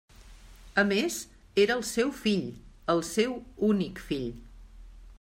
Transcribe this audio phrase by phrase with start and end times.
[0.83, 1.17] A més,
[1.65, 2.43] era el seu fill,
[2.97, 3.39] el seu
[3.73, 4.29] únic fill.